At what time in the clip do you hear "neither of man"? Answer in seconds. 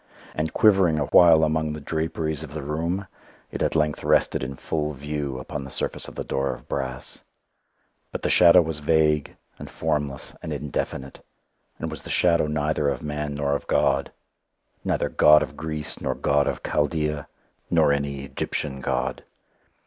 12.47-13.35